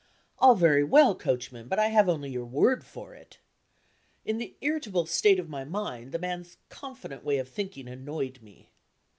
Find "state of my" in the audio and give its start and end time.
5.05-5.63